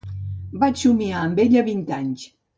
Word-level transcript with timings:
Vaig 0.63 0.79
somiar 0.85 1.21
amb 1.27 1.43
ella 1.45 1.65
vint 1.71 1.85
anys 2.01 2.27
m 2.27 2.35